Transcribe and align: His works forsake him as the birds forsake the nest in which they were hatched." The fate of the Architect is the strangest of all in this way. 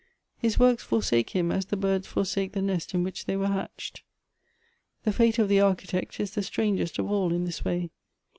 His 0.39 0.57
works 0.57 0.81
forsake 0.81 1.29
him 1.35 1.51
as 1.51 1.67
the 1.67 1.77
birds 1.77 2.07
forsake 2.07 2.53
the 2.53 2.61
nest 2.63 2.95
in 2.95 3.03
which 3.03 3.25
they 3.25 3.35
were 3.35 3.45
hatched." 3.49 4.01
The 5.03 5.13
fate 5.13 5.37
of 5.37 5.47
the 5.47 5.59
Architect 5.61 6.19
is 6.19 6.31
the 6.31 6.41
strangest 6.41 6.97
of 6.97 7.11
all 7.11 7.31
in 7.31 7.45
this 7.45 7.63
way. 7.63 7.91